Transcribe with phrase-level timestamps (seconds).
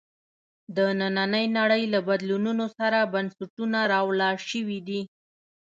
[0.75, 5.01] د نننۍ نړۍ له بدلونونو سره بنسټونه راولاړ شوي دي.